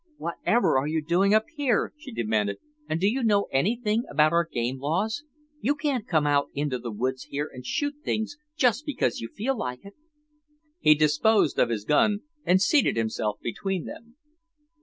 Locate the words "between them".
13.43-14.15